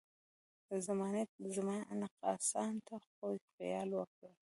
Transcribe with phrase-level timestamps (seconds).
[0.85, 1.23] زمانې
[1.55, 4.31] زما نقصان ته خو خیال وکړه.